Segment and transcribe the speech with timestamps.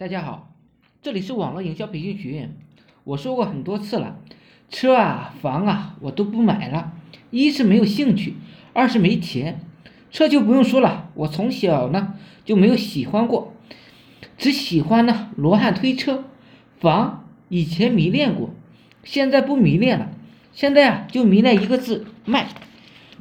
[0.00, 0.54] 大家好，
[1.02, 2.56] 这里是网络营销培训学院。
[3.04, 4.16] 我说过很多次了，
[4.70, 6.94] 车啊、房啊，我都不买了。
[7.30, 8.36] 一是没有兴趣，
[8.72, 9.60] 二是没钱。
[10.10, 12.14] 车就不用说了，我从小呢
[12.46, 13.52] 就没有喜欢过，
[14.38, 16.24] 只喜欢呢罗汉推车。
[16.78, 18.54] 房以前迷恋过，
[19.04, 20.08] 现在不迷恋了。
[20.54, 22.48] 现在啊就迷恋一个字卖。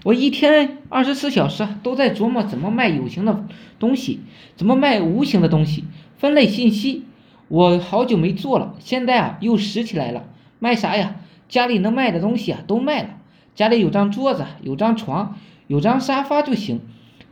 [0.03, 3.45] 我一天二十四小时都在琢磨怎么卖有形的
[3.79, 4.21] 东西，
[4.55, 5.83] 怎么卖无形的东西。
[6.17, 7.05] 分类信息，
[7.49, 10.23] 我好久没做了，现在啊又拾起来了。
[10.59, 11.15] 卖啥呀？
[11.49, 13.09] 家里能卖的东西啊都卖了。
[13.55, 15.37] 家里有张桌子，有张床，
[15.67, 16.81] 有张沙发就行。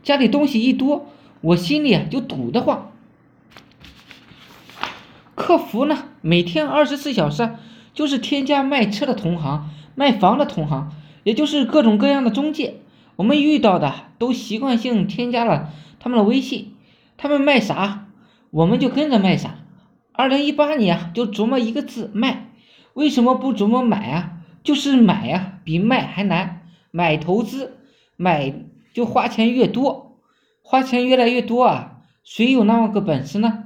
[0.02, 1.06] 家里东西一多，
[1.40, 2.92] 我心里啊就堵得慌。
[5.34, 7.50] 客服呢，每天二十四小时
[7.94, 10.92] 就是添加卖车的同行、卖房的同行，
[11.28, 12.76] 也就是各种各样的中介。
[13.16, 16.72] 我们遇到的都习惯性添加了他们的微信，
[17.18, 18.08] 他们卖啥？
[18.50, 19.58] 我们就跟着卖啥。
[20.12, 22.48] 二零一八年，就琢磨一个字卖。
[22.94, 24.38] 为什么不琢磨买啊？
[24.64, 26.62] 就是买啊，比卖还难。
[26.92, 27.76] 买投资，
[28.16, 28.54] 买
[28.94, 30.18] 就花钱越多，
[30.62, 31.98] 花钱越来越多啊。
[32.24, 33.64] 谁有那么个本事呢？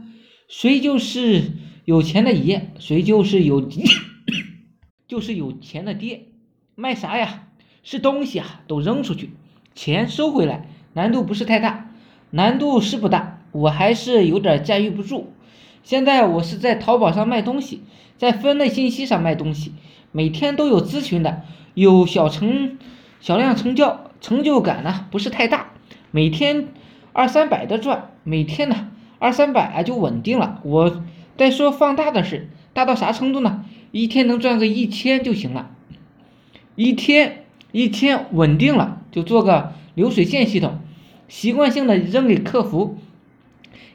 [0.49, 1.53] 谁就是
[1.85, 3.71] 有钱的爷，谁就是有
[5.07, 6.27] 就是有钱的爹。
[6.75, 7.51] 卖啥呀？
[7.83, 9.31] 是东西啊，都扔出去，
[9.75, 11.91] 钱收回来，难度不是太大，
[12.31, 13.41] 难度是不大。
[13.51, 15.33] 我还是有点驾驭不住。
[15.83, 17.83] 现在我是在淘宝上卖东西，
[18.17, 19.75] 在分类信息上卖东西，
[20.13, 21.43] 每天都有咨询的，
[21.75, 22.79] 有小成
[23.21, 25.73] 小量成交，成就感呢不是太大，
[26.11, 26.69] 每天
[27.13, 30.61] 二三百的赚，每天呢二三百啊就稳定了。
[30.65, 31.03] 我
[31.37, 33.65] 再说放大的事，大到啥程度呢？
[33.91, 35.71] 一天能赚个一千就行了，
[36.77, 37.42] 一天
[37.73, 40.79] 一天稳定了，就做个流水线系统，
[41.27, 42.99] 习惯性的扔给客服。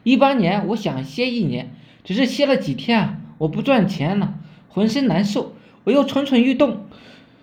[0.03, 4.33] 一八年，我想歇一年，只是歇了几天啊，我不赚钱了，
[4.67, 6.85] 浑身难受，我又蠢蠢欲动。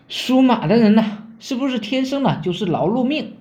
[0.08, 3.33] 属马的人呢，是不是天生的就是劳碌命？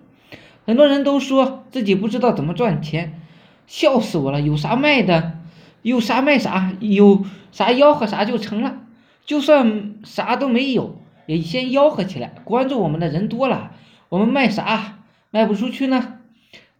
[0.65, 3.19] 很多人都说自己不知道怎么赚钱，
[3.67, 4.39] 笑死我了！
[4.39, 5.39] 有啥卖的，
[5.81, 8.77] 有啥卖啥，有啥吆喝啥就成了。
[9.25, 12.33] 就算啥都没有，也先吆喝起来。
[12.43, 13.71] 关注我们的人多了，
[14.09, 14.99] 我们卖啥
[15.31, 16.19] 卖不出去呢？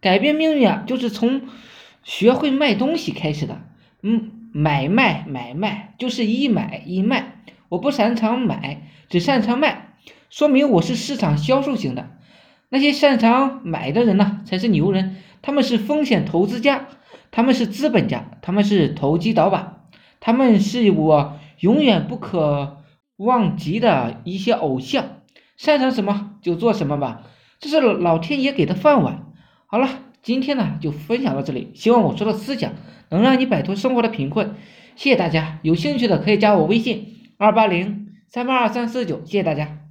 [0.00, 1.42] 改变命运啊，就是从。
[2.06, 3.62] 学会卖东西开始的，
[4.02, 7.40] 嗯，买卖买卖就是一买一卖。
[7.70, 9.94] 我不擅长买，只擅长卖，
[10.28, 12.10] 说明我是市场销售型的。
[12.68, 15.16] 那些擅长买的人呢，才是牛人。
[15.40, 16.88] 他们是风险投资家，
[17.30, 19.86] 他们是资本家，他们是投机倒把，
[20.20, 22.82] 他们是我永远不可
[23.16, 25.22] 忘记的一些偶像。
[25.56, 27.22] 擅长什么就做什么吧，
[27.58, 29.26] 这是老天爷给的饭碗。
[29.66, 29.88] 好了。
[30.24, 32.72] 今天呢就分享到这里，希望我说的思想
[33.10, 34.54] 能让你摆脱生活的贫困。
[34.96, 39.83] 谢谢大家，有兴趣的可以加我微信二八零三八二三四九，谢谢大家。